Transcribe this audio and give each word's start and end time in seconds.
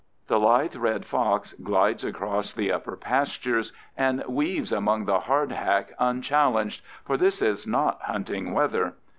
The 0.29 0.39
lithe 0.39 0.75
red 0.75 1.05
fox 1.05 1.53
glides 1.53 2.03
across 2.03 2.53
the 2.53 2.71
upper 2.71 2.97
pastures 2.97 3.71
and 3.95 4.23
weaves 4.27 4.71
among 4.71 5.05
the 5.05 5.19
hardhack 5.19 5.93
unchallenged, 5.99 6.81
for 7.05 7.17
this 7.17 7.39
is 7.39 7.67
not 7.67 8.01
hunting 8.01 8.51
weather. 8.51 8.95